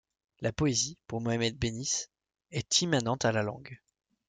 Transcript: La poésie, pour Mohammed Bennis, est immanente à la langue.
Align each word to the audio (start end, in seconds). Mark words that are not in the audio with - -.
La 0.39 0.51
poésie, 0.51 0.97
pour 1.05 1.21
Mohammed 1.21 1.59
Bennis, 1.59 2.09
est 2.49 2.81
immanente 2.81 3.23
à 3.23 3.31
la 3.31 3.43
langue. 3.43 3.79